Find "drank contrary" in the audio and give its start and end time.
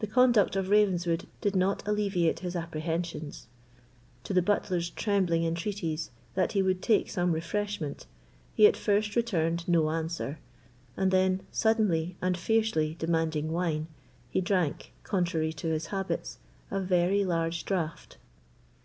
14.40-15.52